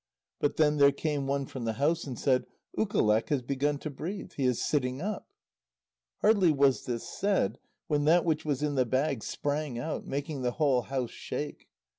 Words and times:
But 0.39 0.57
then 0.57 0.77
there 0.77 0.91
came 0.91 1.27
one 1.27 1.45
from 1.45 1.65
the 1.65 1.73
house 1.73 2.05
and 2.05 2.17
said: 2.17 2.47
"Ukaleq 2.75 3.29
has 3.29 3.43
begun 3.43 3.77
to 3.77 3.91
breathe; 3.91 4.31
he 4.35 4.45
is 4.45 4.59
sitting 4.59 4.99
up." 4.99 5.27
Hardly 6.21 6.51
was 6.51 6.85
this 6.87 7.07
said 7.07 7.59
when 7.85 8.05
that 8.05 8.25
which 8.25 8.43
was 8.43 8.63
in 8.63 8.73
the 8.73 8.85
bag 8.87 9.21
sprang 9.23 9.77
out, 9.77 10.07
making 10.07 10.41
the 10.41 10.53
whole 10.53 10.81
house 10.81 11.11
shake. 11.11 11.69